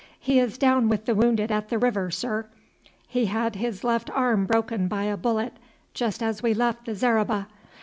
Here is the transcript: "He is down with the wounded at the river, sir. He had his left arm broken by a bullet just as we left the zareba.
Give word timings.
"He 0.19 0.39
is 0.39 0.57
down 0.57 0.89
with 0.89 1.05
the 1.05 1.13
wounded 1.13 1.51
at 1.51 1.69
the 1.69 1.77
river, 1.77 2.09
sir. 2.09 2.47
He 3.07 3.27
had 3.27 3.57
his 3.57 3.83
left 3.83 4.09
arm 4.09 4.47
broken 4.47 4.87
by 4.87 5.03
a 5.03 5.15
bullet 5.15 5.53
just 5.93 6.23
as 6.23 6.41
we 6.41 6.55
left 6.55 6.85
the 6.87 6.95
zareba. 6.95 7.47